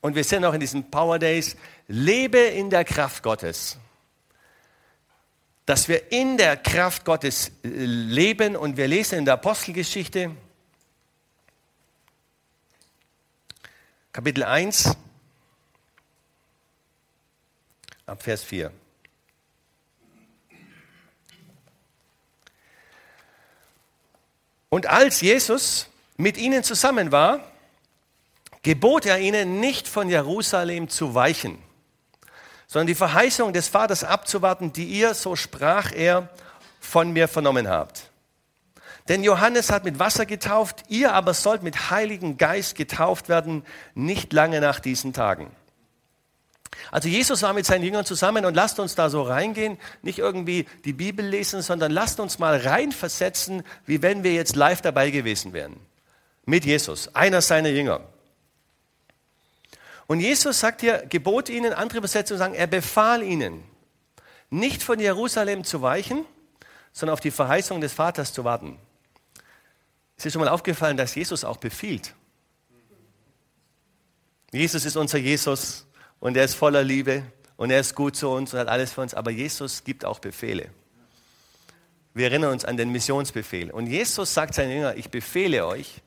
[0.00, 1.56] und wir sind auch in diesen Power Days,
[1.88, 3.78] lebe in der Kraft Gottes.
[5.66, 10.34] Dass wir in der Kraft Gottes äh, leben und wir lesen in der Apostelgeschichte,
[14.12, 14.96] Kapitel 1,
[18.06, 18.72] ab Vers 4.
[24.70, 27.49] Und als Jesus mit ihnen zusammen war,
[28.62, 31.58] gebot er ihnen nicht von Jerusalem zu weichen,
[32.66, 36.28] sondern die Verheißung des Vaters abzuwarten, die ihr, so sprach er,
[36.80, 38.10] von mir vernommen habt.
[39.08, 44.32] Denn Johannes hat mit Wasser getauft, ihr aber sollt mit Heiligen Geist getauft werden, nicht
[44.32, 45.50] lange nach diesen Tagen.
[46.90, 50.66] Also Jesus war mit seinen Jüngern zusammen und lasst uns da so reingehen, nicht irgendwie
[50.84, 55.52] die Bibel lesen, sondern lasst uns mal reinversetzen, wie wenn wir jetzt live dabei gewesen
[55.52, 55.76] wären.
[56.46, 58.00] Mit Jesus, einer seiner Jünger.
[60.10, 63.62] Und Jesus sagt hier, gebot ihnen, andere Übersetzungen sagen, er befahl ihnen,
[64.50, 66.24] nicht von Jerusalem zu weichen,
[66.92, 68.76] sondern auf die Verheißung des Vaters zu warten.
[70.16, 72.12] Ist dir schon mal aufgefallen, dass Jesus auch befiehlt?
[74.50, 75.86] Jesus ist unser Jesus
[76.18, 77.22] und er ist voller Liebe
[77.56, 80.18] und er ist gut zu uns und hat alles für uns, aber Jesus gibt auch
[80.18, 80.70] Befehle.
[82.14, 83.70] Wir erinnern uns an den Missionsbefehl.
[83.70, 86.02] Und Jesus sagt seinen Jüngern, ich befehle euch,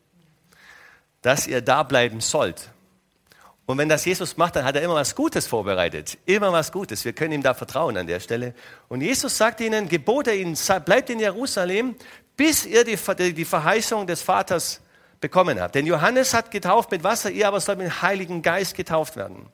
[1.21, 2.72] dass ihr da bleiben sollt.
[3.65, 6.17] Und wenn das Jesus macht, dann hat er immer was Gutes vorbereitet.
[6.25, 7.05] Immer was Gutes.
[7.05, 8.53] Wir können ihm da vertrauen an der Stelle.
[8.89, 11.95] Und Jesus sagt ihnen, gebot er ihnen, bleibt in Jerusalem,
[12.35, 12.97] bis ihr die,
[13.33, 14.81] die Verheißung des Vaters
[15.21, 15.75] bekommen habt.
[15.75, 19.47] Denn Johannes hat getauft mit Wasser, ihr aber sollt mit dem Heiligen Geist getauft werden.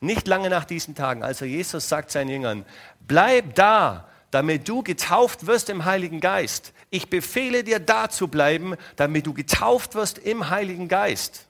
[0.00, 1.22] Nicht lange nach diesen Tagen.
[1.22, 2.64] Also Jesus sagt seinen Jüngern,
[3.06, 6.72] bleib da, damit du getauft wirst im Heiligen Geist.
[6.88, 11.46] Ich befehle dir da zu bleiben, damit du getauft wirst im Heiligen Geist.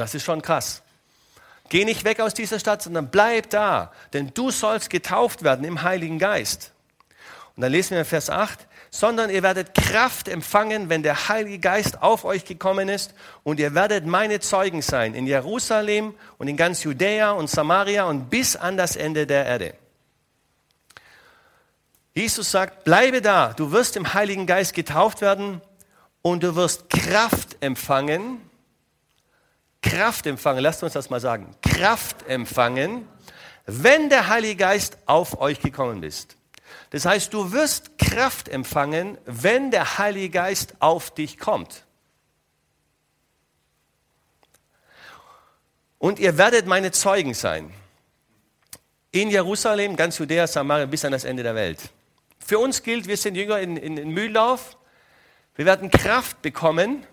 [0.00, 0.80] Das ist schon krass.
[1.68, 5.82] Geh nicht weg aus dieser Stadt, sondern bleib da, denn du sollst getauft werden im
[5.82, 6.72] Heiligen Geist.
[7.54, 11.58] Und dann lesen wir in Vers 8, sondern ihr werdet Kraft empfangen, wenn der Heilige
[11.58, 13.12] Geist auf euch gekommen ist
[13.44, 18.30] und ihr werdet meine Zeugen sein in Jerusalem und in ganz Judäa und Samaria und
[18.30, 19.74] bis an das Ende der Erde.
[22.14, 25.60] Jesus sagt, bleibe da, du wirst im Heiligen Geist getauft werden
[26.22, 28.49] und du wirst Kraft empfangen.
[29.82, 31.54] Kraft empfangen, lasst uns das mal sagen.
[31.62, 33.08] Kraft empfangen,
[33.66, 36.36] wenn der Heilige Geist auf euch gekommen ist.
[36.90, 41.84] Das heißt, du wirst Kraft empfangen, wenn der Heilige Geist auf dich kommt.
[45.98, 47.72] Und ihr werdet meine Zeugen sein.
[49.12, 51.78] In Jerusalem, ganz Judäa, Samaria, bis an das Ende der Welt.
[52.38, 54.76] Für uns gilt, wir sind Jünger in, in, in Mühldorf.
[55.56, 57.06] Wir werden Kraft bekommen,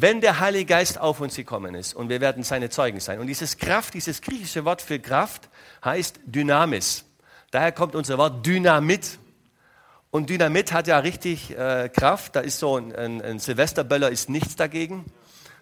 [0.00, 1.94] wenn der Heilige Geist auf uns gekommen ist.
[1.94, 3.18] Und wir werden seine Zeugen sein.
[3.18, 5.48] Und dieses Kraft, dieses griechische Wort für Kraft
[5.84, 7.04] heißt Dynamis.
[7.50, 9.18] Daher kommt unser Wort Dynamit.
[10.10, 12.36] Und Dynamit hat ja richtig äh, Kraft.
[12.36, 15.04] Da ist so ein, ein, ein Silvesterböller ist nichts dagegen.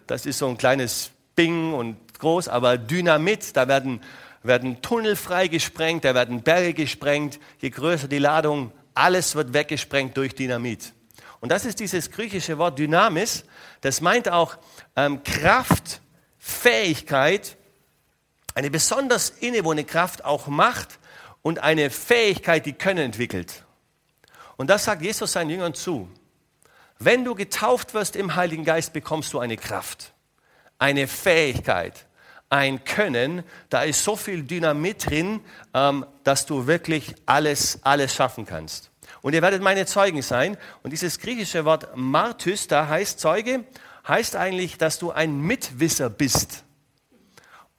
[0.07, 4.01] Das ist so ein kleines Bing und groß, aber Dynamit, da werden,
[4.43, 7.39] werden Tunnel freigesprengt, da werden Berge gesprengt.
[7.59, 10.93] Je größer die Ladung, alles wird weggesprengt durch Dynamit.
[11.45, 13.43] Und das ist dieses griechische Wort Dynamis.
[13.81, 14.57] Das meint auch
[14.95, 16.01] ähm, Kraft,
[16.39, 17.55] Fähigkeit,
[18.55, 20.97] eine besonders innewohnende Kraft, auch Macht
[21.43, 23.63] und eine Fähigkeit, die Können entwickelt.
[24.57, 26.09] Und das sagt Jesus seinen Jüngern zu.
[26.97, 30.13] Wenn du getauft wirst im Heiligen Geist, bekommst du eine Kraft,
[30.79, 32.07] eine Fähigkeit,
[32.49, 33.43] ein Können.
[33.69, 35.41] Da ist so viel Dynamit drin,
[35.75, 38.89] ähm, dass du wirklich alles, alles schaffen kannst.
[39.25, 40.55] Und ihr werdet meine Zeugen sein.
[40.83, 43.63] Und dieses griechische Wort Martys, da heißt Zeuge,
[44.07, 46.63] heißt eigentlich, dass du ein Mitwisser bist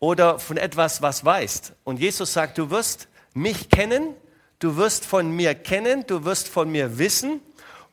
[0.01, 1.75] oder von etwas was weißt.
[1.85, 4.17] Und Jesus sagt, du wirst mich kennen,
[4.59, 7.41] du wirst von mir kennen, du wirst von mir wissen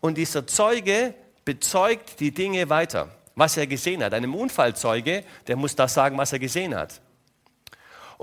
[0.02, 1.14] und dieser Zeuge
[1.46, 4.16] bezeugt die Dinge weiter, was er gesehen hat.
[4.16, 7.03] Einem Unfallzeuge, der muss das sagen, was er gesehen hat.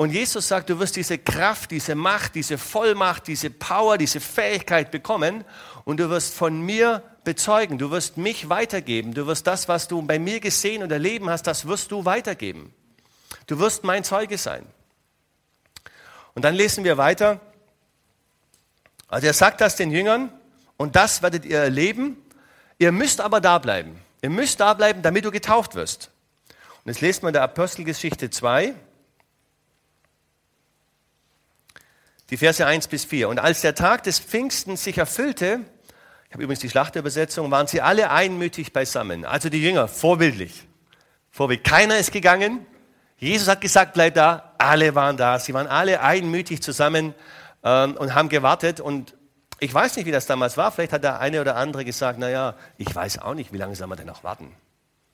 [0.00, 4.90] Und Jesus sagt, du wirst diese Kraft, diese Macht, diese Vollmacht, diese Power, diese Fähigkeit
[4.90, 5.44] bekommen
[5.84, 10.00] und du wirst von mir bezeugen, du wirst mich weitergeben, du wirst das, was du
[10.00, 12.72] bei mir gesehen und erleben hast, das wirst du weitergeben.
[13.46, 14.64] Du wirst mein Zeuge sein.
[16.32, 17.38] Und dann lesen wir weiter.
[19.06, 20.32] Also er sagt das den Jüngern
[20.78, 22.16] und das werdet ihr erleben.
[22.78, 24.00] Ihr müsst aber da bleiben.
[24.22, 26.10] Ihr müsst da bleiben, damit du getauft wirst.
[26.84, 28.74] Und jetzt lest man in der Apostelgeschichte 2,
[32.30, 33.28] die Verse 1 bis 4.
[33.28, 35.60] Und als der Tag des Pfingsten sich erfüllte,
[36.28, 39.24] ich habe übrigens die Schlachterübersetzung, waren sie alle einmütig beisammen.
[39.24, 40.68] Also die Jünger, vorbildlich.
[41.30, 41.68] Vorbildlich.
[41.68, 42.64] Keiner ist gegangen.
[43.18, 44.54] Jesus hat gesagt, bleib da.
[44.58, 45.40] Alle waren da.
[45.40, 47.14] Sie waren alle einmütig zusammen
[47.64, 48.80] ähm, und haben gewartet.
[48.80, 49.16] Und
[49.58, 50.70] ich weiß nicht, wie das damals war.
[50.70, 53.74] Vielleicht hat der eine oder andere gesagt, na ja, ich weiß auch nicht, wie lange
[53.74, 54.54] soll man denn noch warten?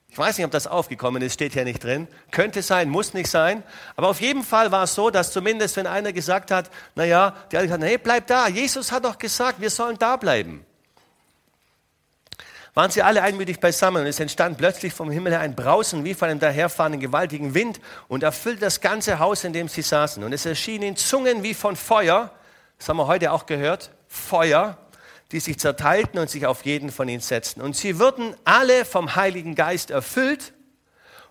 [0.08, 2.08] Ich weiß nicht, ob das aufgekommen ist, steht hier nicht drin.
[2.30, 3.62] Könnte sein, muss nicht sein.
[3.96, 7.34] Aber auf jeden Fall war es so, dass zumindest, wenn einer gesagt hat, na ja,
[7.52, 8.48] die anderen gesagt, hey, bleib da.
[8.48, 10.64] Jesus hat doch gesagt, wir sollen da bleiben.
[12.76, 16.12] Waren sie alle einmütig beisammen und es entstand plötzlich vom Himmel her ein Brausen wie
[16.12, 20.22] von einem daherfahrenden gewaltigen Wind und erfüllte das ganze Haus, in dem sie saßen.
[20.22, 22.30] Und es erschienen Zungen wie von Feuer,
[22.78, 24.76] das haben wir heute auch gehört, Feuer,
[25.32, 27.60] die sich zerteilten und sich auf jeden von ihnen setzten.
[27.60, 30.52] Und sie wurden alle vom Heiligen Geist erfüllt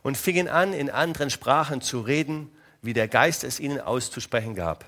[0.04, 2.52] und fingen an, in anderen Sprachen zu reden,
[2.82, 4.86] wie der Geist es ihnen auszusprechen gab.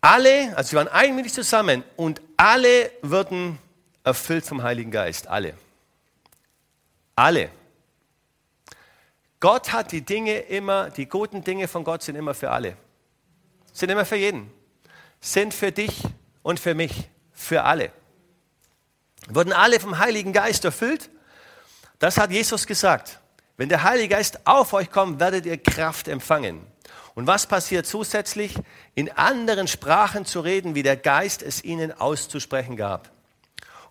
[0.00, 3.58] Alle, also sie waren einmütig zusammen und alle wurden
[4.04, 5.28] erfüllt vom Heiligen Geist.
[5.28, 5.54] Alle.
[7.14, 7.50] Alle.
[9.40, 12.76] Gott hat die Dinge immer, die guten Dinge von Gott sind immer für alle.
[13.72, 14.52] Sind immer für jeden.
[15.20, 16.02] Sind für dich
[16.42, 17.90] und für mich, für alle.
[19.28, 21.10] Wurden alle vom Heiligen Geist erfüllt?
[21.98, 23.20] Das hat Jesus gesagt.
[23.56, 26.66] Wenn der Heilige Geist auf euch kommt, werdet ihr Kraft empfangen.
[27.14, 28.54] Und was passiert zusätzlich?
[28.94, 33.10] In anderen Sprachen zu reden, wie der Geist es ihnen auszusprechen gab.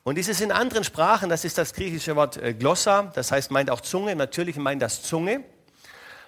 [0.03, 3.69] Und dieses in anderen Sprachen, das ist das griechische Wort äh, Glossa, das heißt meint
[3.69, 5.43] auch Zunge, natürlich meint das Zunge,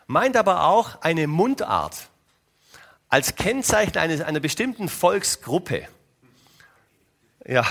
[0.06, 1.96] meint aber auch eine Mundart
[3.10, 5.88] als Kennzeichen eines, einer bestimmten Volksgruppe.
[7.46, 7.66] Ja,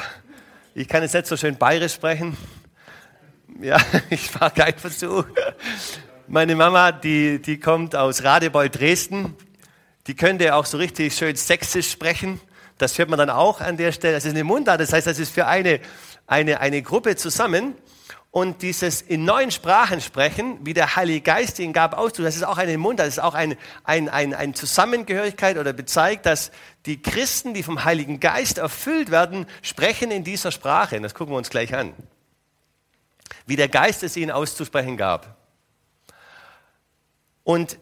[0.75, 2.37] ich kann jetzt nicht so schön bayerisch sprechen.
[3.59, 3.79] Ja,
[4.11, 5.25] ich war kein Versuch.
[6.29, 9.35] Meine Mama, die, die kommt aus Radebeul, Dresden.
[10.07, 12.39] Die könnte auch so richtig schön sächsisch sprechen.
[12.77, 14.15] Das hört man dann auch an der Stelle.
[14.15, 14.79] Das ist eine Mundart.
[14.79, 15.81] Das heißt, das ist für eine,
[16.27, 17.75] eine, eine Gruppe zusammen.
[18.32, 22.44] Und dieses in neuen Sprachen sprechen, wie der Heilige Geist ihn gab, auszudrücken, das ist
[22.44, 26.50] auch eine Mund, das ist auch ein, ein, ein, ein Zusammengehörigkeit oder bezeigt, dass
[26.87, 30.99] die Christen, die vom Heiligen Geist erfüllt werden, sprechen in dieser Sprache.
[30.99, 31.93] Das gucken wir uns gleich an.
[33.44, 35.37] Wie der Geist es ihnen auszusprechen gab.
[37.44, 37.79] Und,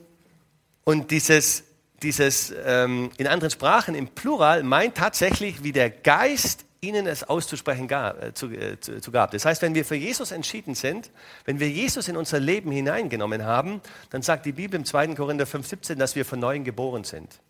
[0.83, 1.63] und dieses,
[2.03, 7.89] dieses ähm, in anderen Sprachen im Plural meint tatsächlich, wie der Geist ihnen es auszusprechen
[7.89, 9.33] gab, äh, zu, äh, zu, zu gab.
[9.33, 11.11] Das heißt, wenn wir für Jesus entschieden sind,
[11.45, 13.81] wenn wir Jesus in unser Leben hineingenommen haben,
[14.11, 15.09] dann sagt die Bibel im 2.
[15.15, 17.41] Korinther 5,17, dass wir von neuem geboren sind.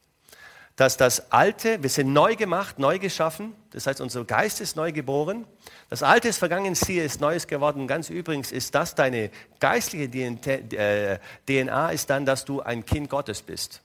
[0.75, 4.93] Dass das Alte, wir sind neu gemacht, neu geschaffen, das heißt, unser Geist ist neu
[4.93, 5.45] geboren.
[5.91, 7.87] Das Alte ist vergangen, siehe, ist Neues geworden.
[7.87, 13.43] Ganz übrigens ist das deine geistliche DNA, äh, ist dann, dass du ein Kind Gottes
[13.43, 13.83] bist.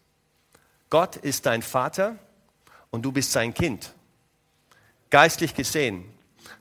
[0.90, 2.16] Gott ist dein Vater
[2.92, 3.95] und du bist sein Kind
[5.16, 6.04] geistlich gesehen.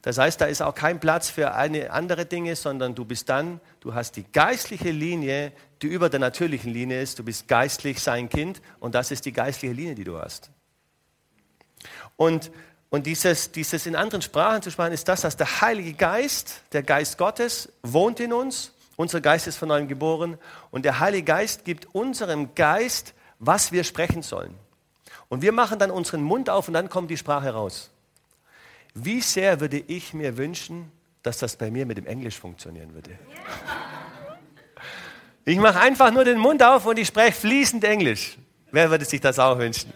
[0.03, 3.59] Das heißt, da ist auch kein Platz für eine andere Dinge, sondern du bist dann,
[3.81, 5.51] du hast die geistliche Linie,
[5.83, 7.19] die über der natürlichen Linie ist.
[7.19, 10.51] Du bist geistlich sein Kind und das ist die geistliche Linie, die du hast.
[12.15, 12.53] Und,
[12.91, 16.85] und dieses, dieses in anderen Sprachen zu sprechen, ist das, dass der Heilige Geist, der
[16.85, 18.71] Geist Gottes, wohnt in uns.
[18.95, 20.39] Unser Geist ist von neuem geboren
[20.71, 24.55] und der Heilige Geist gibt unserem Geist, was wir sprechen sollen.
[25.29, 27.91] Und wir machen dann unseren Mund auf und dann kommt die Sprache raus.
[28.95, 30.91] Wie sehr würde ich mir wünschen,
[31.25, 33.19] dass das bei mir mit dem Englisch funktionieren würde.
[35.47, 38.37] Ich mache einfach nur den Mund auf und ich spreche fließend Englisch.
[38.71, 39.93] Wer würde sich das auch wünschen?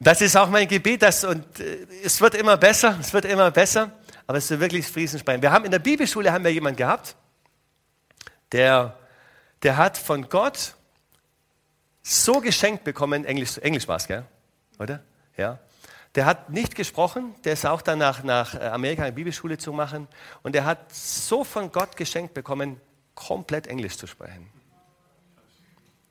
[0.00, 3.50] Das ist auch mein Gebet, dass, und äh, es wird immer besser, es wird immer
[3.50, 3.92] besser,
[4.26, 5.42] aber es wird wirklich fließend sprechen.
[5.42, 7.16] Wir haben in der Bibelschule haben wir jemanden gehabt,
[8.52, 8.96] der,
[9.62, 10.74] der hat von Gott
[12.02, 14.24] so geschenkt bekommen, Englisch, Englisch war es, gell?
[14.78, 15.02] Oder?
[15.36, 15.58] Ja.
[16.14, 18.24] Der hat nicht gesprochen, der ist auch dann nach,
[18.54, 20.08] äh, Amerika eine Bibelschule zu machen
[20.42, 22.80] und der hat so von Gott geschenkt bekommen,
[23.14, 24.50] komplett Englisch zu sprechen.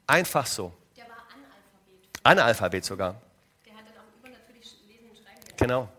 [0.06, 0.74] Einfach so.
[0.96, 2.20] Der war Analphabet.
[2.24, 3.16] Analphabet sogar.
[3.66, 5.58] Der hat dann auch übernatürlich lesen und schreiben.
[5.58, 5.90] Genau.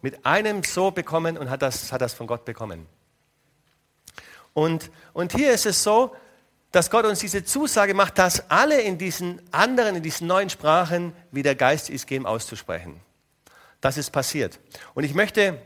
[0.00, 2.86] Mit einem so bekommen und hat das, hat das von Gott bekommen.
[4.54, 6.14] Und, und hier ist es so,
[6.70, 11.14] dass Gott uns diese Zusage macht, dass alle in diesen anderen, in diesen neuen Sprachen,
[11.30, 13.00] wie der Geist ist, geben auszusprechen.
[13.82, 14.58] Das ist passiert.
[14.94, 15.60] Und ich möchte,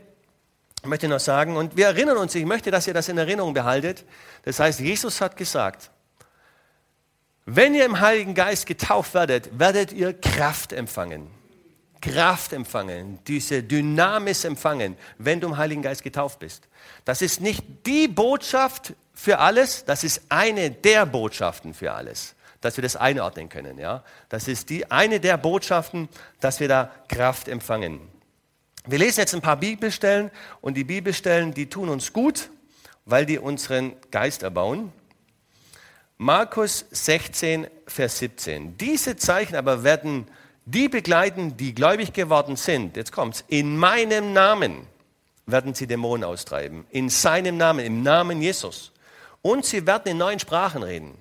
[0.83, 4.03] möchte noch sagen, und wir erinnern uns, ich möchte, dass ihr das in Erinnerung behaltet.
[4.43, 5.91] Das heißt, Jesus hat gesagt,
[7.45, 11.27] wenn ihr im Heiligen Geist getauft werdet, werdet ihr Kraft empfangen.
[12.01, 16.67] Kraft empfangen, diese Dynamis empfangen, wenn du im Heiligen Geist getauft bist.
[17.05, 22.77] Das ist nicht die Botschaft für alles, das ist eine der Botschaften für alles, dass
[22.77, 23.77] wir das einordnen können.
[23.77, 24.03] Ja?
[24.29, 26.09] Das ist die, eine der Botschaften,
[26.39, 27.99] dass wir da Kraft empfangen.
[28.85, 32.49] Wir lesen jetzt ein paar Bibelstellen und die Bibelstellen, die tun uns gut,
[33.05, 34.93] weil die unseren Geist erbauen.
[36.17, 38.77] Markus 16, Vers 17.
[38.77, 40.27] Diese Zeichen aber werden
[40.65, 44.87] die begleiten, die gläubig geworden sind, jetzt kommt's, in meinem Namen
[45.45, 46.85] werden sie Dämonen austreiben.
[46.89, 48.91] In seinem Namen, im Namen Jesus.
[49.41, 51.17] Und sie werden in neuen Sprachen reden.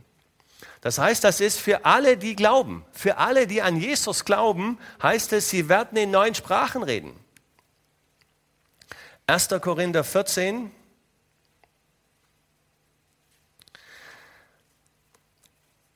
[0.80, 2.84] Das heißt, das ist für alle, die glauben.
[2.92, 7.18] Für alle, die an Jesus glauben, heißt es, sie werden in neuen Sprachen reden.
[9.26, 9.48] 1.
[9.60, 10.70] Korinther 14.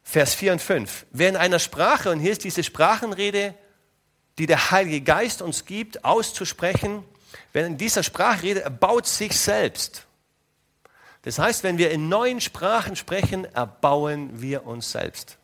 [0.03, 1.07] Vers 4 und 5.
[1.13, 3.55] Wer in einer Sprache, und hier ist diese Sprachenrede,
[4.39, 7.05] die der Heilige Geist uns gibt, auszusprechen,
[7.53, 10.07] wer in dieser Sprache redet, erbaut sich selbst.
[11.23, 15.37] Das heißt, wenn wir in neuen Sprachen sprechen, erbauen wir uns selbst.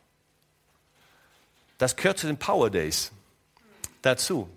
[1.77, 3.11] Das gehört zu den Power Days
[4.01, 4.49] dazu.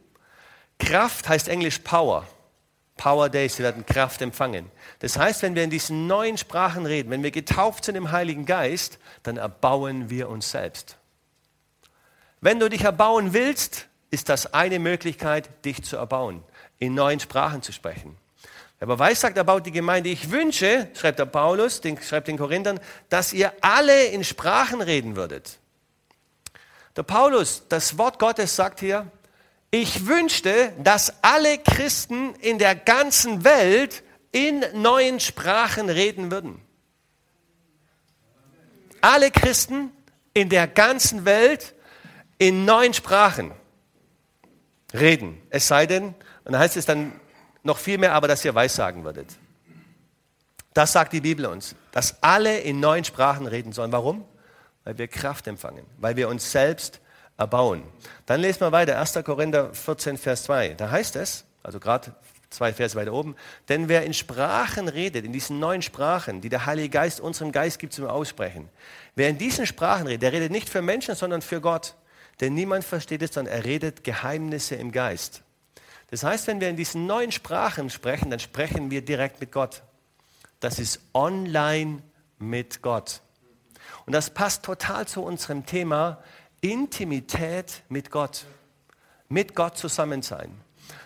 [0.78, 2.26] Kraft heißt Englisch Power.
[2.96, 4.70] Power Days, wir werden Kraft empfangen.
[4.98, 8.44] Das heißt, wenn wir in diesen neuen Sprachen reden, wenn wir getauft sind im Heiligen
[8.44, 10.96] Geist, dann erbauen wir uns selbst.
[12.42, 16.42] Wenn du dich erbauen willst, ist das eine Möglichkeit, dich zu erbauen,
[16.78, 18.16] in neuen Sprachen zu sprechen.
[18.80, 22.38] Aber weiß sagt, er baut die Gemeinde, ich wünsche, schreibt der Paulus, den, schreibt den
[22.38, 25.58] Korinthern, dass ihr alle in Sprachen reden würdet.
[26.96, 29.06] Der Paulus, das Wort Gottes sagt hier,
[29.70, 36.60] ich wünschte, dass alle Christen in der ganzen Welt in neuen Sprachen reden würden.
[39.02, 39.92] Alle Christen
[40.34, 41.74] in der ganzen Welt
[42.38, 43.52] in neuen Sprachen
[44.94, 45.40] reden.
[45.50, 47.12] Es sei denn, und da heißt es dann
[47.62, 49.28] noch viel mehr, aber dass ihr Weissagen würdet.
[50.74, 53.92] Das sagt die Bibel uns, dass alle in neuen Sprachen reden sollen.
[53.92, 54.24] Warum?
[54.84, 57.00] Weil wir Kraft empfangen, weil wir uns selbst
[57.36, 57.82] erbauen.
[58.26, 59.18] Dann lesen wir weiter, 1.
[59.24, 60.74] Korinther 14, Vers 2.
[60.74, 62.14] Da heißt es, also gerade
[62.50, 63.36] zwei Verse weiter oben,
[63.68, 67.78] denn wer in Sprachen redet, in diesen neuen Sprachen, die der Heilige Geist unserem Geist
[67.78, 68.68] gibt zum Aussprechen,
[69.14, 71.94] wer in diesen Sprachen redet, der redet nicht für Menschen, sondern für Gott.
[72.40, 75.42] Denn niemand versteht es, sondern er redet Geheimnisse im Geist.
[76.10, 79.82] Das heißt, wenn wir in diesen neuen Sprachen sprechen, dann sprechen wir direkt mit Gott.
[80.58, 82.02] Das ist online
[82.38, 83.20] mit Gott.
[84.06, 86.22] Und das passt total zu unserem Thema,
[86.60, 88.44] Intimität mit Gott,
[89.28, 90.52] mit Gott zusammen sein.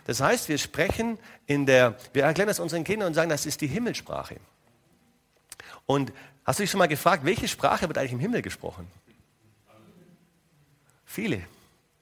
[0.06, 3.60] Das heißt, wir sprechen in der, wir erklären das unseren Kindern und sagen, das ist
[3.60, 4.36] die Himmelssprache.
[5.86, 6.12] Und
[6.44, 8.90] hast du dich schon mal gefragt, welche Sprache wird eigentlich im Himmel gesprochen?
[11.04, 11.42] Viele.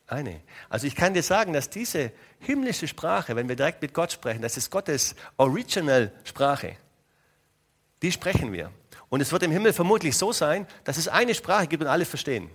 [0.06, 0.40] Eine.
[0.68, 4.42] Also ich kann dir sagen, dass diese himmlische Sprache, wenn wir direkt mit Gott sprechen,
[4.42, 6.76] das ist Gottes Original-Sprache.
[8.02, 8.70] Die sprechen wir.
[9.08, 12.04] Und es wird im Himmel vermutlich so sein, dass es eine Sprache gibt und alle
[12.04, 12.50] verstehen.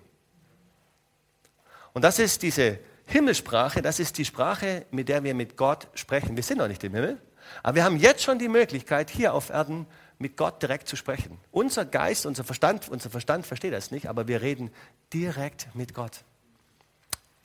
[1.93, 6.35] Und das ist diese Himmelssprache, das ist die Sprache, mit der wir mit Gott sprechen.
[6.35, 7.19] Wir sind noch nicht im Himmel,
[7.63, 9.87] aber wir haben jetzt schon die Möglichkeit, hier auf Erden
[10.19, 11.39] mit Gott direkt zu sprechen.
[11.51, 14.71] Unser Geist, unser Verstand, unser Verstand versteht das nicht, aber wir reden
[15.13, 16.23] direkt mit Gott.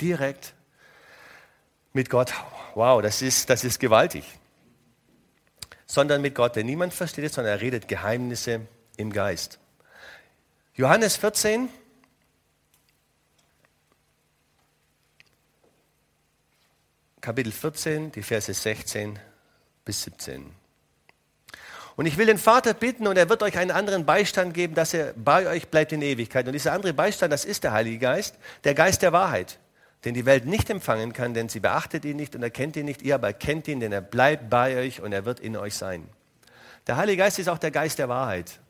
[0.02, 0.52] Direkt
[1.92, 2.34] mit Gott.
[2.74, 4.24] Wow, das ist, das ist gewaltig.
[5.86, 8.66] Sondern mit Gott, denn niemand versteht sondern er redet Geheimnisse
[8.96, 9.60] im Geist.
[10.74, 11.68] Johannes 14,
[17.20, 19.20] Kapitel 14, die Verse 16
[19.84, 20.52] bis 17.
[21.94, 24.94] Und ich will den Vater bitten und er wird euch einen anderen Beistand geben, dass
[24.94, 26.46] er bei euch bleibt in Ewigkeit.
[26.46, 29.60] Und dieser andere Beistand, das ist der Heilige Geist, der Geist der Wahrheit,
[30.04, 33.02] den die Welt nicht empfangen kann, denn sie beachtet ihn nicht und erkennt ihn nicht.
[33.02, 36.08] Ihr aber kennt ihn, denn er bleibt bei euch und er wird in euch sein.
[36.86, 38.60] Der Heilige Geist ist auch der Geist der Wahrheit.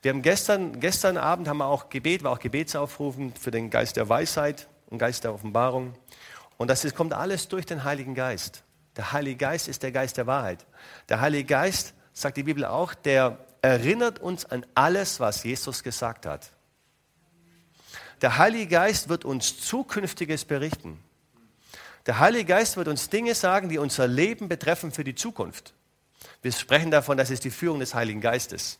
[0.00, 3.96] Wir haben gestern, gestern Abend haben wir auch Gebet, war auch Gebetsaufrufen für den Geist
[3.96, 5.94] der Weisheit und Geist der Offenbarung.
[6.56, 8.62] Und das ist, kommt alles durch den Heiligen Geist.
[8.96, 10.64] Der Heilige Geist ist der Geist der Wahrheit.
[11.08, 16.26] Der Heilige Geist, sagt die Bibel auch, der erinnert uns an alles, was Jesus gesagt
[16.26, 16.50] hat.
[18.20, 21.02] Der Heilige Geist wird uns Zukünftiges berichten.
[22.06, 25.74] Der Heilige Geist wird uns Dinge sagen, die unser Leben betreffen für die Zukunft.
[26.42, 28.78] Wir sprechen davon, das ist die Führung des Heiligen Geistes.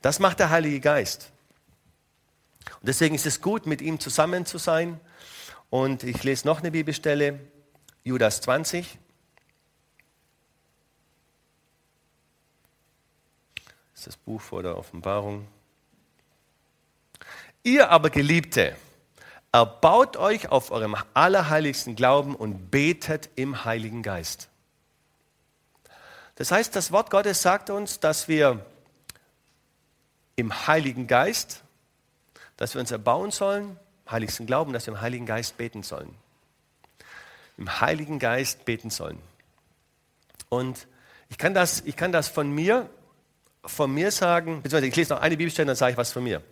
[0.00, 1.30] Das macht der Heilige Geist.
[2.80, 5.00] Und deswegen ist es gut, mit ihm zusammen zu sein.
[5.70, 7.40] Und ich lese noch eine Bibelstelle,
[8.04, 8.98] Judas 20.
[13.54, 15.46] Das ist das Buch vor der Offenbarung.
[17.64, 18.74] Ihr aber Geliebte,
[19.52, 24.48] erbaut euch auf eurem allerheiligsten Glauben und betet im Heiligen Geist.
[26.34, 28.64] Das heißt, das Wort Gottes sagt uns, dass wir
[30.34, 31.62] im Heiligen Geist,
[32.56, 33.78] dass wir uns erbauen sollen,
[34.10, 36.12] heiligsten Glauben, dass wir im Heiligen Geist beten sollen.
[37.58, 39.18] Im Heiligen Geist beten sollen.
[40.48, 40.88] Und
[41.28, 42.90] ich kann das, ich kann das von mir,
[43.64, 46.42] von mir sagen, beziehungsweise ich lese noch eine Bibelstelle, dann sage ich was von mir.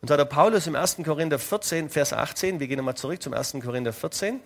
[0.00, 0.98] Und zwar der Paulus im 1.
[1.04, 3.56] Korinther 14, Vers 18, wir gehen nochmal zurück zum 1.
[3.62, 4.34] Korinther 14.
[4.34, 4.42] Und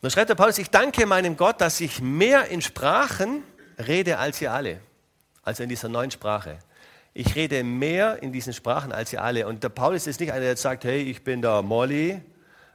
[0.00, 3.42] da schreibt der Paulus, ich danke meinem Gott, dass ich mehr in Sprachen
[3.78, 4.80] rede als ihr alle.
[5.42, 6.58] Also in dieser neuen Sprache.
[7.12, 9.46] Ich rede mehr in diesen Sprachen als ihr alle.
[9.46, 12.20] Und der Paulus ist nicht einer, der sagt, hey, ich bin der Molly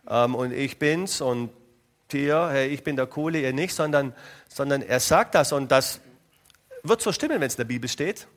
[0.08, 1.50] ähm, und ich bin's und
[2.08, 4.16] Tier, hey, ich bin der Coole, ihr nicht, sondern,
[4.48, 6.02] sondern er sagt das und das
[6.84, 8.28] wird so stimmen, wenn es in der Bibel steht.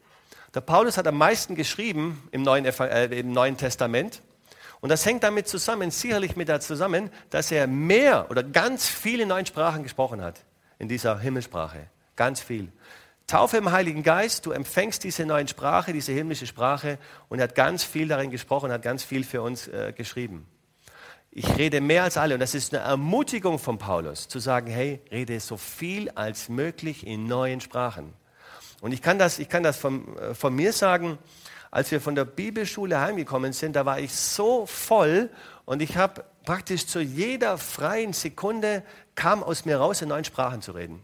[0.54, 4.22] Der Paulus hat am meisten geschrieben im Neuen, äh, im Neuen Testament.
[4.80, 9.26] Und das hängt damit zusammen, sicherlich mit der zusammen, dass er mehr oder ganz viele
[9.26, 10.44] neuen Sprachen gesprochen hat
[10.78, 11.87] in dieser Himmelssprache.
[12.16, 12.72] Ganz viel.
[13.28, 17.54] Taufe im Heiligen Geist, du empfängst diese neue Sprache, diese himmlische Sprache und er hat
[17.54, 20.46] ganz viel darin gesprochen, hat ganz viel für uns äh, geschrieben.
[21.30, 25.00] Ich rede mehr als alle und das ist eine Ermutigung von Paulus, zu sagen, hey,
[25.11, 28.12] rede so viel als möglich in neuen Sprachen.
[28.82, 31.16] Und ich kann das, ich kann das von, äh, von mir sagen,
[31.70, 35.30] als wir von der Bibelschule heimgekommen sind, da war ich so voll
[35.64, 38.82] und ich habe praktisch zu jeder freien Sekunde
[39.14, 41.00] kam aus mir raus, in neuen Sprachen zu reden.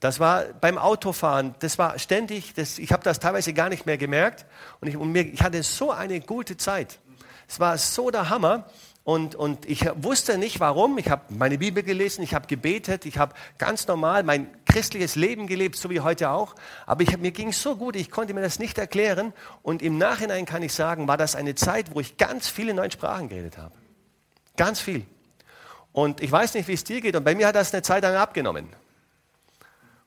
[0.00, 3.96] Das war beim Autofahren, das war ständig, das, ich habe das teilweise gar nicht mehr
[3.96, 4.44] gemerkt
[4.80, 6.98] und ich, und mir, ich hatte so eine gute Zeit.
[7.46, 8.66] Es war so der Hammer
[9.04, 10.96] und, und ich wusste nicht warum.
[10.98, 15.46] Ich habe meine Bibel gelesen, ich habe gebetet, ich habe ganz normal mein christliches Leben
[15.46, 16.54] gelebt, so wie heute auch.
[16.86, 19.34] Aber ich, mir ging es so gut, ich konnte mir das nicht erklären.
[19.62, 22.90] Und im Nachhinein kann ich sagen, war das eine Zeit, wo ich ganz viele neue
[22.90, 23.74] Sprachen geredet habe.
[24.56, 25.04] Ganz viel.
[25.92, 27.14] Und ich weiß nicht, wie es dir geht.
[27.16, 28.68] Und bei mir hat das eine Zeit lang abgenommen.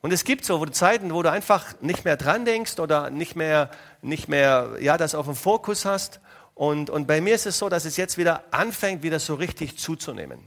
[0.02, 3.70] Und es gibt so Zeiten, wo du einfach nicht mehr dran denkst oder nicht mehr,
[4.02, 6.20] nicht mehr ja, das auf dem Fokus hast.
[6.56, 9.78] Und, und bei mir ist es so, dass es jetzt wieder anfängt, wieder so richtig
[9.78, 10.40] zuzunehmen.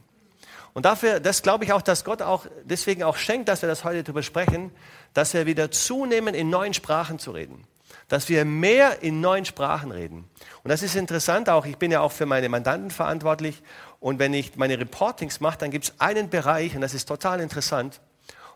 [0.78, 3.82] Und dafür, das glaube ich auch, dass Gott auch deswegen auch schenkt, dass wir das
[3.82, 4.70] heute darüber sprechen,
[5.12, 7.64] dass wir wieder zunehmen, in neuen Sprachen zu reden.
[8.06, 10.30] Dass wir mehr in neuen Sprachen reden.
[10.62, 11.66] Und das ist interessant auch.
[11.66, 13.60] Ich bin ja auch für meine Mandanten verantwortlich.
[13.98, 17.40] Und wenn ich meine Reportings mache, dann gibt es einen Bereich, und das ist total
[17.40, 18.00] interessant.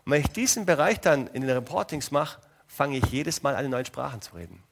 [0.05, 3.65] Und wenn ich diesen Bereich dann in den Reportings mache, fange ich jedes Mal an,
[3.65, 4.63] in neuen Sprachen zu reden.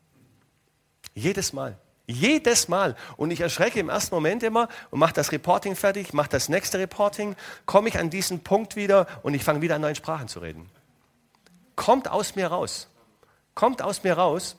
[1.16, 1.78] Jedes Mal.
[2.12, 2.96] Jedes Mal.
[3.18, 6.78] Und ich erschrecke im ersten Moment immer und mache das Reporting fertig, mache das nächste
[6.80, 10.40] Reporting, komme ich an diesen Punkt wieder und ich fange wieder an neuen Sprachen zu
[10.40, 10.70] reden.
[11.76, 12.90] Kommt aus mir raus.
[13.56, 14.56] Kommt aus mir raus.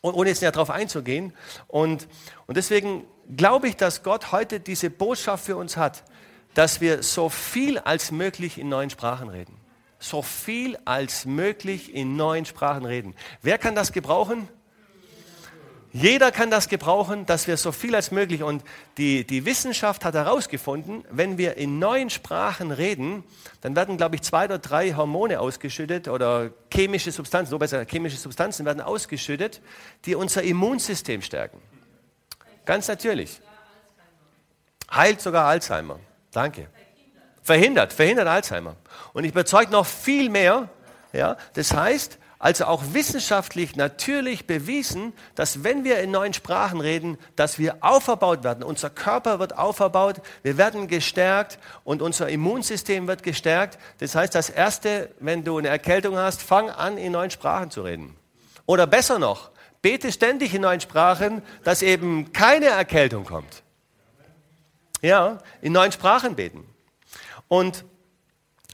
[0.00, 1.32] Und ohne jetzt näher darauf einzugehen.
[1.66, 2.06] Und,
[2.46, 3.04] und deswegen
[3.36, 6.04] glaube ich, dass Gott heute diese Botschaft für uns hat,
[6.54, 9.56] dass wir so viel als möglich in neuen Sprachen reden.
[9.98, 13.14] So viel als möglich in neuen Sprachen reden.
[13.42, 14.48] Wer kann das gebrauchen?
[15.92, 18.42] Jeder kann das gebrauchen, dass wir so viel als möglich.
[18.42, 18.62] Und
[18.98, 23.24] die, die Wissenschaft hat herausgefunden, wenn wir in neuen Sprachen reden,
[23.62, 28.18] dann werden, glaube ich, zwei oder drei Hormone ausgeschüttet oder chemische Substanzen, so besser, chemische
[28.18, 29.62] Substanzen werden ausgeschüttet,
[30.04, 31.60] die unser Immunsystem stärken.
[32.66, 33.40] Ganz natürlich.
[34.92, 35.98] Heilt sogar Alzheimer.
[36.32, 36.68] Danke.
[37.42, 38.76] Verhindert, verhindert Alzheimer.
[39.14, 40.68] Und ich überzeuge noch viel mehr.
[41.14, 47.18] Ja, das heißt, also auch wissenschaftlich natürlich bewiesen, dass wenn wir in neuen Sprachen reden,
[47.34, 48.62] dass wir auferbaut werden.
[48.62, 53.78] Unser Körper wird auferbaut, wir werden gestärkt und unser Immunsystem wird gestärkt.
[53.98, 57.82] Das heißt, das Erste, wenn du eine Erkältung hast, fang an, in neuen Sprachen zu
[57.82, 58.14] reden.
[58.66, 59.50] Oder besser noch,
[59.82, 63.62] bete ständig in neuen Sprachen, dass eben keine Erkältung kommt.
[65.00, 66.64] Ja, in neuen Sprachen beten.
[67.48, 67.84] Und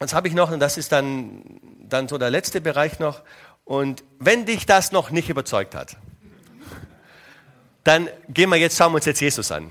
[0.01, 3.23] jetzt habe ich noch, und das ist dann, dann so der letzte Bereich noch,
[3.65, 5.97] und wenn dich das noch nicht überzeugt hat,
[7.83, 9.71] dann gehen wir jetzt, schauen wir uns jetzt Jesus an.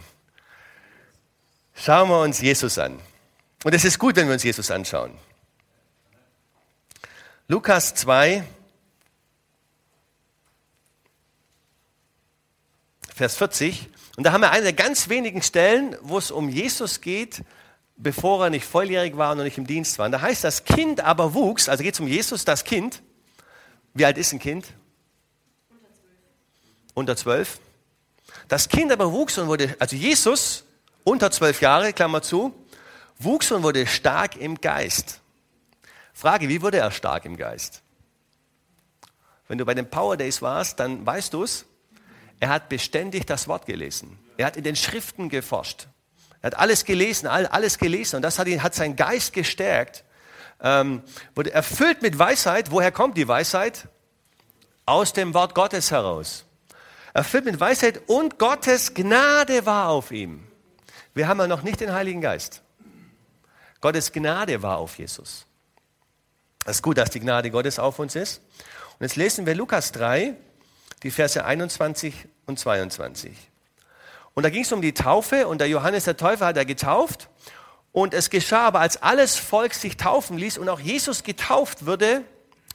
[1.74, 3.00] Schauen wir uns Jesus an.
[3.64, 5.18] Und es ist gut, wenn wir uns Jesus anschauen.
[7.48, 8.44] Lukas 2,
[13.14, 13.90] Vers 40.
[14.16, 17.44] Und da haben wir eine der ganz wenigen Stellen, wo es um Jesus geht,
[17.96, 20.06] bevor er nicht volljährig war und noch nicht im Dienst war.
[20.08, 23.02] Und da heißt das Kind aber wuchs, also geht es um Jesus, das Kind,
[23.94, 24.66] Wie alt ist ein Kind?
[26.94, 27.60] Unter zwölf.
[28.48, 30.64] Das Kind aber wuchs und wurde, also Jesus,
[31.04, 32.54] unter zwölf Jahre, Klammer zu,
[33.20, 35.20] wuchs und wurde stark im Geist.
[36.14, 37.82] Frage, wie wurde er stark im Geist?
[39.48, 41.66] Wenn du bei den Power Days warst, dann weißt du es.
[42.40, 44.18] Er hat beständig das Wort gelesen.
[44.38, 45.88] Er hat in den Schriften geforscht.
[46.42, 48.18] Er hat alles gelesen, alles gelesen.
[48.18, 50.04] Und das hat, ihn, hat seinen Geist gestärkt.
[50.64, 51.04] Ähm,
[51.36, 52.72] wurde erfüllt mit Weisheit.
[52.72, 53.90] Woher kommt die Weisheit?
[54.86, 56.46] Aus dem Wort Gottes heraus.
[57.14, 60.48] Erfüllt mit Weisheit und Gottes Gnade war auf ihm.
[61.14, 62.64] Wir haben ja noch nicht den Heiligen Geist.
[63.82, 65.46] Gottes Gnade war auf Jesus.
[66.66, 68.42] Es ist gut, dass die Gnade Gottes auf uns ist.
[68.98, 70.36] Und jetzt lesen wir Lukas 3,
[71.04, 72.14] die Verse 21
[72.46, 73.32] und 22.
[74.34, 77.30] Und da ging es um die Taufe und der Johannes der Täufer hat er getauft.
[77.94, 82.24] Und es geschah aber, als alles Volk sich taufen ließ und auch Jesus getauft wurde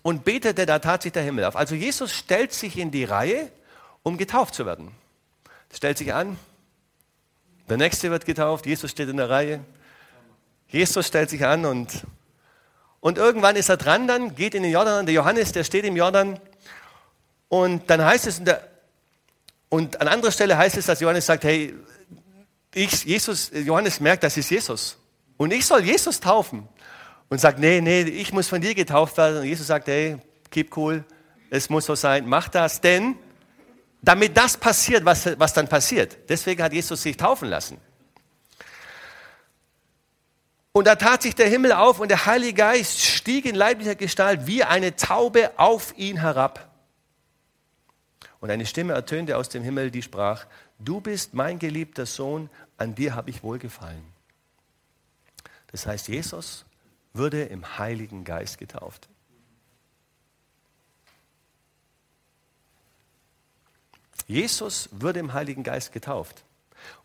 [0.02, 1.56] und betete, da tat sich der Himmel auf.
[1.56, 3.50] Also Jesus stellt sich in die Reihe,
[4.04, 4.92] um getauft zu werden.
[5.74, 6.38] Stellt sich an,
[7.68, 9.60] der Nächste wird getauft, Jesus steht in der Reihe.
[10.68, 12.06] Jesus stellt sich an und,
[13.00, 15.96] und irgendwann ist er dran, dann geht in den Jordan, der Johannes, der steht im
[15.96, 16.38] Jordan
[17.48, 18.66] und dann heißt es, der,
[19.68, 21.74] und an anderer Stelle heißt es, dass Johannes sagt, hey,
[22.72, 24.97] ich, Jesus, Johannes merkt, das ist Jesus.
[25.38, 26.68] Und ich soll Jesus taufen.
[27.30, 29.38] Und sagt, nee, nee, ich muss von dir getauft werden.
[29.38, 30.18] Und Jesus sagt, hey,
[30.50, 31.04] keep cool,
[31.50, 33.16] es muss so sein, mach das, denn
[34.02, 36.16] damit das passiert, was, was dann passiert.
[36.28, 37.78] Deswegen hat Jesus sich taufen lassen.
[40.72, 44.46] Und da tat sich der Himmel auf und der Heilige Geist stieg in leiblicher Gestalt
[44.46, 46.70] wie eine Taube auf ihn herab.
[48.40, 50.46] Und eine Stimme ertönte aus dem Himmel, die sprach,
[50.78, 54.17] du bist mein geliebter Sohn, an dir habe ich wohlgefallen.
[55.68, 56.64] Das heißt, Jesus
[57.12, 59.08] würde im Heiligen Geist getauft.
[64.26, 66.44] Jesus würde im Heiligen Geist getauft.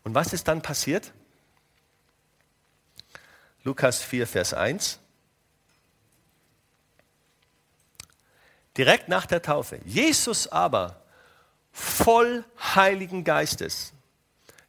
[0.02, 1.12] Und was ist dann passiert?
[3.64, 4.98] Lukas 4, Vers 1.
[8.76, 9.80] Direkt nach der Taufe.
[9.84, 11.02] Jesus aber
[11.72, 13.92] voll Heiligen Geistes,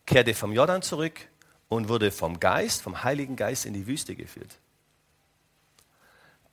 [0.06, 1.28] kehrte vom Jordan zurück
[1.70, 4.58] und wurde vom Geist, vom Heiligen Geist in die Wüste geführt.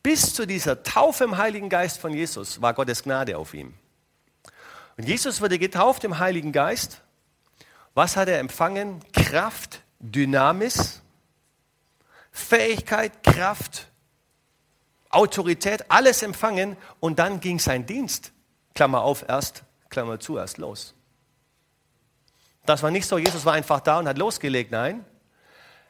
[0.02, 3.74] Bis zu dieser Taufe im Heiligen Geist von Jesus war Gottes Gnade auf ihm.
[4.96, 7.00] Und Jesus wurde getauft im Heiligen Geist.
[7.94, 9.00] Was hat er empfangen?
[9.12, 11.02] Kraft, Dynamis,
[12.32, 13.88] Fähigkeit, Kraft,
[15.10, 18.32] Autorität, alles empfangen und dann ging sein Dienst,
[18.74, 20.94] Klammer auf, erst Klammer zu, erst los.
[22.64, 25.04] Das war nicht so, Jesus war einfach da und hat losgelegt, nein.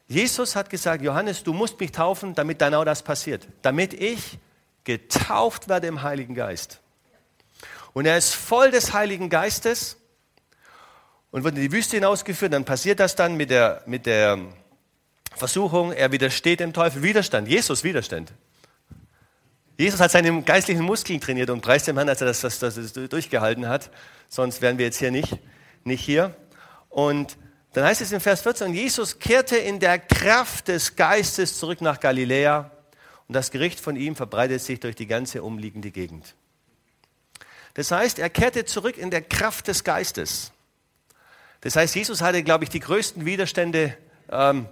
[0.08, 4.38] Jesus hat gesagt, Johannes, du musst mich taufen, damit genau das passiert, damit ich
[4.84, 6.80] getauft werde im Heiligen Geist.
[7.92, 9.96] Und er ist voll des Heiligen Geistes
[11.30, 12.52] und wird in die Wüste hinausgeführt.
[12.52, 14.38] Dann passiert das dann mit der, mit der
[15.34, 17.02] Versuchung, er widersteht dem Teufel.
[17.02, 18.32] Widerstand, Jesus Widerstand.
[19.78, 22.92] Jesus hat seine geistlichen Muskeln trainiert und preist dem Herrn, als er das, das, das
[22.92, 23.90] durchgehalten hat.
[24.28, 25.38] Sonst wären wir jetzt hier nicht,
[25.84, 26.36] nicht hier.
[26.92, 27.36] Und
[27.72, 31.80] dann heißt es in Vers 14, und Jesus kehrte in der Kraft des Geistes zurück
[31.80, 32.70] nach Galiläa
[33.26, 36.34] und das Gericht von ihm verbreitet sich durch die ganze umliegende Gegend.
[37.74, 40.52] Das heißt, er kehrte zurück in der Kraft des Geistes.
[41.62, 43.96] Das heißt, Jesus hatte, glaube ich, die größten Widerstände
[44.30, 44.66] ähm,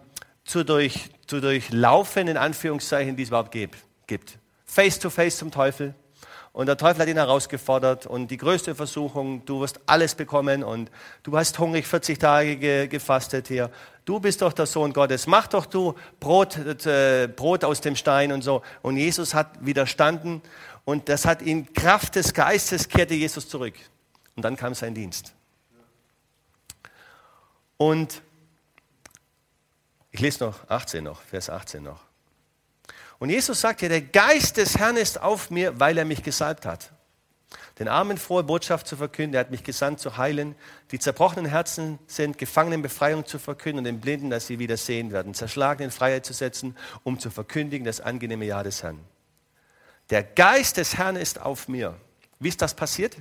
[0.44, 4.38] zu, durch, zu durchlaufen, in Anführungszeichen, die es überhaupt gibt
[4.70, 5.94] face to face zum Teufel.
[6.52, 10.90] Und der Teufel hat ihn herausgefordert und die größte Versuchung, du wirst alles bekommen und
[11.22, 13.70] du hast hungrig 40 Tage ge gefastet hier.
[14.04, 15.28] Du bist doch der Sohn Gottes.
[15.28, 18.62] Mach doch du Brot, äh, Brot aus dem Stein und so.
[18.82, 20.42] Und Jesus hat widerstanden
[20.84, 23.74] und das hat ihn, Kraft des Geistes kehrte Jesus zurück.
[24.34, 25.32] Und dann kam sein Dienst.
[27.76, 28.22] Und
[30.10, 32.09] ich lese noch 18 noch, Vers 18 noch.
[33.20, 36.64] Und Jesus sagt ja, der Geist des Herrn ist auf mir, weil er mich gesalbt
[36.64, 36.90] hat.
[37.78, 40.54] Den Armen frohe Botschaft zu verkünden, er hat mich gesandt zu heilen,
[40.90, 45.12] die zerbrochenen Herzen sind, Gefangenen Befreiung zu verkünden und den Blinden, dass sie wieder sehen
[45.12, 48.98] werden, Zerschlagenen in Freiheit zu setzen, um zu verkündigen das angenehme Jahr des Herrn.
[50.08, 51.94] Der Geist des Herrn ist auf mir.
[52.38, 53.16] Wie ist das passiert?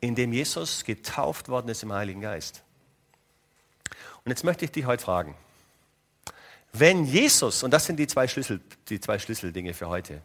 [0.00, 2.62] Indem Jesus getauft worden ist im Heiligen Geist.
[4.24, 5.34] Und jetzt möchte ich dich heute fragen,
[6.72, 10.22] wenn Jesus, und das sind die zwei, Schlüssel, die zwei Schlüsseldinge für heute,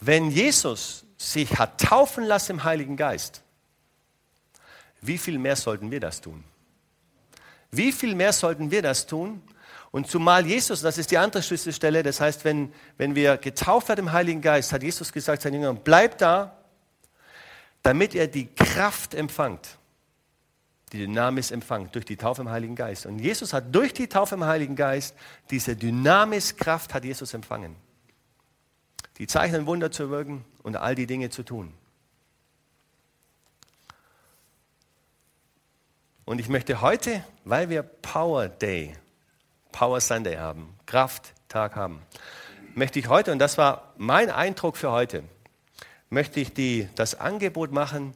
[0.00, 3.42] wenn Jesus sich hat taufen lassen im Heiligen Geist,
[5.00, 6.42] wie viel mehr sollten wir das tun?
[7.70, 9.42] Wie viel mehr sollten wir das tun?
[9.90, 14.06] Und zumal Jesus, das ist die andere Schlüsselstelle, das heißt, wenn, wenn wir getauft werden
[14.06, 16.56] im Heiligen Geist, hat Jesus gesagt seinen Jüngern, bleibt da,
[17.82, 19.77] damit ihr die Kraft empfangt,
[20.90, 23.06] die Dynamis empfangt, durch die Taufe im Heiligen Geist.
[23.06, 25.14] Und Jesus hat durch die Taufe im Heiligen Geist
[25.50, 27.76] diese Dynamis-Kraft hat Jesus empfangen.
[29.18, 31.74] Die Zeichen und Wunder zu wirken und all die Dinge zu tun.
[36.24, 38.94] Und ich möchte heute, weil wir Power Day,
[39.72, 42.02] Power Sunday haben, Krafttag haben,
[42.74, 45.24] möchte ich heute, und das war mein Eindruck für heute,
[46.10, 48.14] möchte ich die, das Angebot machen,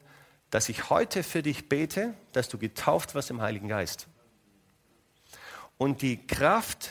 [0.53, 4.07] dass ich heute für dich bete, dass du getauft wirst im Heiligen Geist.
[5.79, 6.91] Und die Kraft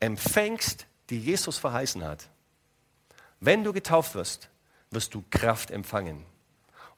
[0.00, 2.28] empfängst, die Jesus verheißen hat.
[3.40, 4.50] Wenn du getauft wirst,
[4.90, 6.26] wirst du Kraft empfangen.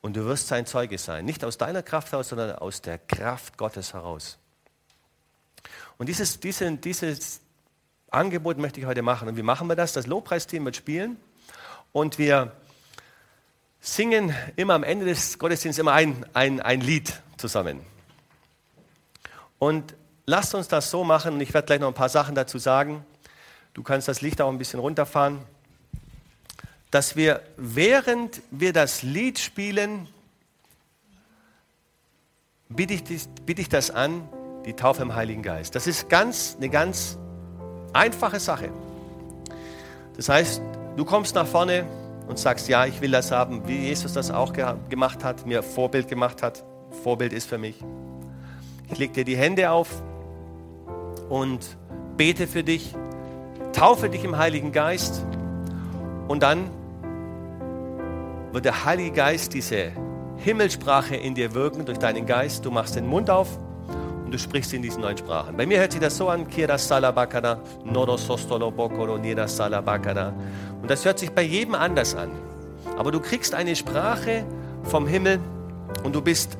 [0.01, 1.25] Und du wirst sein Zeuge sein.
[1.25, 4.39] Nicht aus deiner Kraft heraus, sondern aus der Kraft Gottes heraus.
[5.99, 7.43] Und dieses, diese, dieses
[8.11, 9.29] Angebot möchte ich heute machen.
[9.29, 9.93] Und wie machen wir das?
[9.93, 11.17] Das Lobpreisteam wird spielen.
[11.93, 12.57] Und wir
[13.83, 17.81] singen immer am Ende des Gottesdienstes immer ein, ein, ein Lied zusammen.
[19.59, 21.35] Und lasst uns das so machen.
[21.35, 23.05] Und ich werde gleich noch ein paar Sachen dazu sagen.
[23.75, 25.41] Du kannst das Licht auch ein bisschen runterfahren
[26.93, 30.07] dass wir, während wir das Lied spielen,
[32.69, 34.29] biete ich, biete ich das an,
[34.67, 35.75] die Taufe im Heiligen Geist.
[35.75, 37.17] Das ist ganz, eine ganz
[37.95, 38.71] einfache Sache.
[40.17, 40.61] Das heißt,
[40.99, 41.87] du kommst nach vorne
[42.29, 44.53] und sagst, ja, ich will das haben, wie Jesus das auch
[44.89, 46.65] gemacht hat, mir Vorbild gemacht hat.
[47.03, 47.77] Vorbild ist für mich.
[48.91, 49.89] Ich lege dir die Hände auf
[51.29, 51.77] und
[52.17, 52.95] bete für dich,
[53.73, 55.25] taufe dich im Heiligen Geist
[56.29, 56.71] und dann
[58.53, 59.93] wird der Heilige Geist diese
[60.37, 62.65] Himmelssprache in dir wirken durch deinen Geist.
[62.65, 63.59] Du machst den Mund auf
[64.33, 65.57] du sprichst in diesen neuen Sprachen.
[65.57, 70.33] Bei mir hört sich das so an, Kira Salabakada, Nodo Sostolo Bokoro, Nida Salabakada.
[70.81, 72.31] Und das hört sich bei jedem anders an.
[72.97, 74.45] Aber du kriegst eine Sprache
[74.85, 75.39] vom Himmel
[76.03, 76.57] und du bist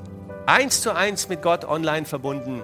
[0.47, 2.61] eins zu eins mit Gott online verbunden.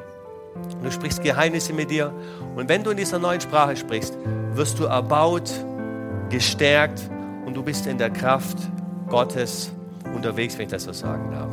[0.55, 2.12] Und du sprichst Geheimnisse mit dir.
[2.55, 4.16] Und wenn du in dieser neuen Sprache sprichst,
[4.53, 5.51] wirst du erbaut,
[6.29, 7.01] gestärkt
[7.47, 8.59] und du bist in der Kraft
[9.09, 9.71] Gottes
[10.14, 11.51] unterwegs, wenn ich das so sagen darf.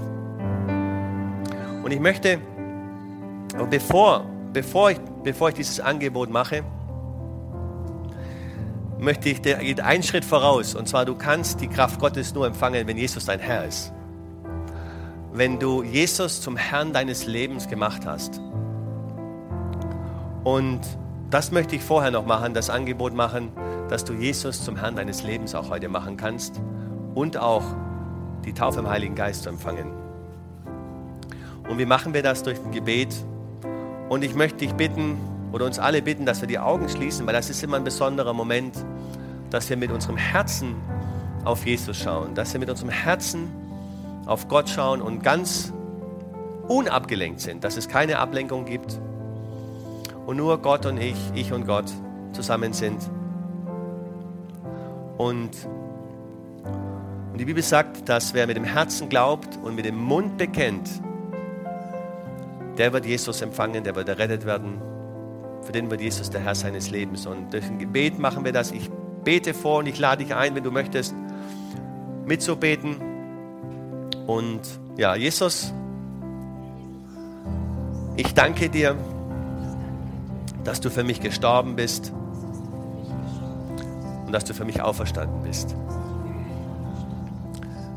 [1.84, 2.40] Und ich möchte,
[3.64, 6.64] bevor, bevor, ich, bevor ich dieses Angebot mache,
[9.00, 10.76] möchte ich, der geht einen Schritt voraus.
[10.76, 13.94] Und zwar, du kannst die Kraft Gottes nur empfangen, wenn Jesus dein Herr ist.
[15.32, 18.42] Wenn du Jesus zum Herrn deines Lebens gemacht hast.
[20.44, 20.82] Und
[21.30, 23.52] das möchte ich vorher noch machen, das Angebot machen,
[23.90, 26.62] dass du Jesus zum Herrn deines Lebens auch heute machen kannst
[27.14, 27.64] und auch
[28.46, 29.92] die Taufe im Heiligen Geist zu empfangen.
[31.68, 32.44] Und wie machen wir das?
[32.44, 33.14] Durch ein Gebet.
[34.10, 35.18] Und ich möchte dich bitten
[35.52, 38.34] oder uns alle bitten, dass wir die Augen schließen, weil das ist immer ein besonderer
[38.34, 38.76] Moment,
[39.50, 40.76] dass wir mit unserem Herzen
[41.44, 43.48] auf Jesus schauen, dass wir mit unserem Herzen
[44.26, 45.72] auf Gott schauen und ganz
[46.68, 49.00] unabgelenkt sind, dass es keine Ablenkung gibt
[50.26, 51.92] und nur Gott und ich, ich und Gott
[52.34, 53.00] zusammen sind.
[55.18, 55.52] Und
[57.38, 60.90] die Bibel sagt, dass wer mit dem Herzen glaubt und mit dem Mund bekennt,
[62.78, 64.82] der wird Jesus empfangen, der wird errettet werden.
[65.64, 67.26] Für den wird Jesus der Herr seines Lebens.
[67.26, 68.72] Und durch ein Gebet machen wir das.
[68.72, 68.90] Ich
[69.24, 71.16] bete vor und ich lade dich ein, wenn du möchtest,
[72.26, 72.98] mitzubeten.
[74.28, 74.62] Und
[74.98, 75.74] ja, Jesus,
[78.16, 78.96] ich danke dir,
[80.64, 82.12] dass du für mich gestorben bist
[84.26, 85.76] und dass du für mich auferstanden bist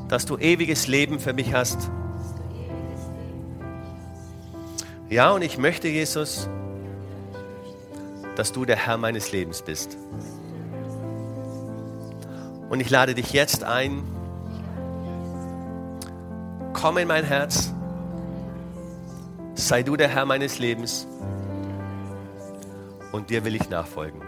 [0.08, 1.90] dass du ewiges Leben für mich hast.
[5.10, 6.50] Ja, und ich möchte, Jesus,
[8.36, 9.96] dass du der Herr meines Lebens bist.
[12.68, 14.02] Und ich lade dich jetzt ein,
[16.74, 17.72] komm in mein Herz,
[19.54, 21.06] sei du der Herr meines Lebens
[23.10, 24.20] und dir will ich nachfolgen.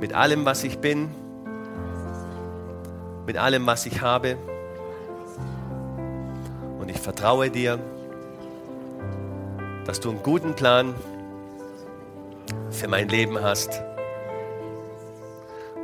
[0.00, 1.14] Mit allem, was ich bin,
[3.24, 4.36] mit allem, was ich habe.
[6.80, 7.78] Und ich vertraue dir,
[9.84, 10.94] dass du einen guten Plan
[12.70, 13.82] für mein Leben hast.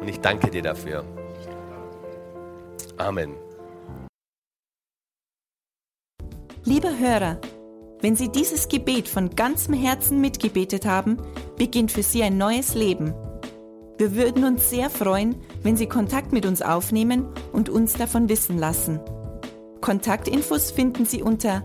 [0.00, 1.04] Und ich danke dir dafür.
[2.96, 3.34] Amen.
[6.64, 7.40] Lieber Hörer,
[8.00, 11.16] wenn Sie dieses Gebet von ganzem Herzen mitgebetet haben,
[11.56, 13.14] beginnt für Sie ein neues Leben.
[13.96, 18.56] Wir würden uns sehr freuen, wenn Sie Kontakt mit uns aufnehmen und uns davon wissen
[18.58, 19.00] lassen.
[19.80, 21.64] Kontaktinfos finden Sie unter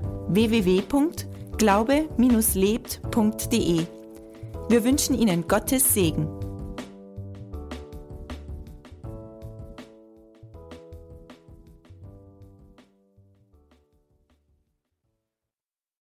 [1.60, 3.86] www.glaube-lebt.de.
[4.70, 6.28] Wir wünschen Ihnen Gottes Segen.